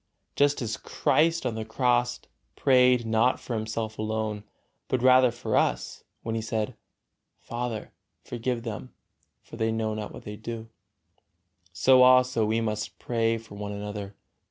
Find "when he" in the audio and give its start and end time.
6.23-6.41